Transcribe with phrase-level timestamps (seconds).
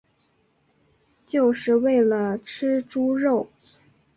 [1.27, 3.47] 就是为了吃猪肉